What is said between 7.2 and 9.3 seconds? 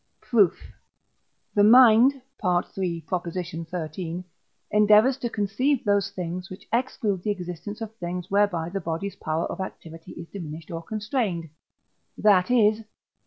the existence of things whereby the body's